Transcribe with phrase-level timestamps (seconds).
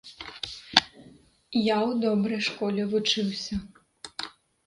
[0.05, 3.55] Я ў добрай школе вучыўся.